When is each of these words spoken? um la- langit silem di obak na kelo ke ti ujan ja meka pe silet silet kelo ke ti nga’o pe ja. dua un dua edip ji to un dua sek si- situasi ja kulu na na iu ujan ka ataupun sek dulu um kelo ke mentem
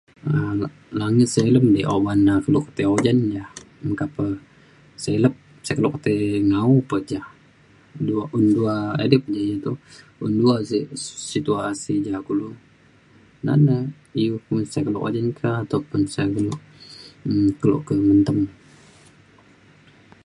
um 0.33 0.53
la- 0.61 0.75
langit 1.01 1.27
silem 1.35 1.65
di 1.75 1.81
obak 1.95 2.17
na 2.27 2.33
kelo 2.45 2.59
ke 2.65 2.71
ti 2.77 2.83
ujan 2.95 3.19
ja 3.35 3.43
meka 3.87 4.05
pe 4.15 4.25
silet 5.03 5.35
silet 5.65 5.75
kelo 5.77 5.89
ke 5.93 5.99
ti 6.05 6.13
nga’o 6.51 6.73
pe 6.89 6.97
ja. 7.11 7.21
dua 8.07 8.23
un 8.35 8.43
dua 8.55 8.73
edip 9.05 9.23
ji 9.33 9.43
to 9.63 9.71
un 10.25 10.31
dua 10.39 10.55
sek 10.69 10.85
si- 11.03 11.17
situasi 11.31 11.93
ja 12.07 12.17
kulu 12.27 12.47
na 13.45 13.53
na 13.67 13.75
iu 14.23 14.33
ujan 15.07 15.27
ka 15.39 15.49
ataupun 15.63 16.01
sek 16.13 16.27
dulu 16.35 16.53
um 17.29 17.45
kelo 17.61 17.77
ke 17.87 17.93
mentem 18.07 18.39